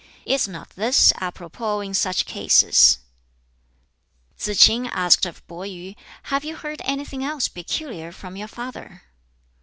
"Is 0.25 0.47
not 0.47 0.71
this 0.71 1.13
apropos 1.21 1.81
in 1.81 1.93
such 1.93 2.25
cases?" 2.25 2.97
Tsz 4.39 4.57
k'in 4.59 4.87
asked 4.91 5.27
of 5.27 5.45
Pih 5.45 5.71
yu, 5.71 5.95
"Have 6.23 6.43
you 6.43 6.55
heard 6.55 6.81
anything 6.83 7.23
else 7.23 7.47
peculiar 7.47 8.11
from 8.11 8.35
your 8.35 8.47
father?" 8.47 9.03